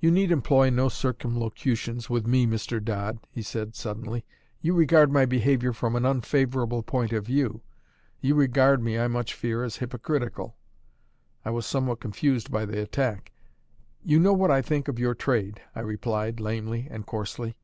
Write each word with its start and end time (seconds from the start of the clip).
"You 0.00 0.10
need 0.10 0.32
employ 0.32 0.70
no 0.70 0.88
circumlocutions 0.88 2.10
with 2.10 2.26
me, 2.26 2.48
Mr. 2.48 2.84
Dodd," 2.84 3.20
he 3.30 3.42
said 3.42 3.76
suddenly. 3.76 4.24
"You 4.60 4.74
regard 4.74 5.12
my 5.12 5.24
behaviour 5.24 5.72
from 5.72 5.94
an 5.94 6.04
unfavourable 6.04 6.82
point 6.82 7.12
of 7.12 7.26
view: 7.26 7.62
you 8.20 8.34
regard 8.34 8.82
me, 8.82 8.98
I 8.98 9.06
much 9.06 9.34
fear, 9.34 9.62
as 9.62 9.76
hypocritical." 9.76 10.56
I 11.44 11.50
was 11.50 11.64
somewhat 11.64 12.00
confused 12.00 12.50
by 12.50 12.64
the 12.66 12.82
attack. 12.82 13.30
"You 14.02 14.18
know 14.18 14.32
what 14.32 14.50
I 14.50 14.62
think 14.62 14.88
of 14.88 14.98
your 14.98 15.14
trade," 15.14 15.62
I 15.76 15.80
replied, 15.82 16.40
lamely 16.40 16.88
and 16.90 17.06
coarsely. 17.06 17.54